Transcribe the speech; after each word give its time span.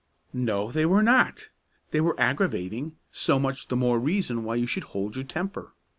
"No, 0.33 0.71
they 0.71 0.87
were 0.87 1.03
not. 1.03 1.49
They 1.91 2.01
were 2.01 2.19
aggravating; 2.19 2.95
so 3.11 3.37
much 3.37 3.67
the 3.67 3.75
more 3.77 3.99
reason 3.99 4.43
why 4.43 4.55
you 4.55 4.65
should 4.65 4.85
hold 4.85 5.15
your 5.15 5.25
temper. 5.25 5.73